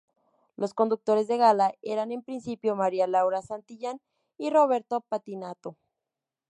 [0.55, 4.01] Los conductores de gala eran en principio María Laura Santillán
[4.35, 5.77] y Roberto Pettinato.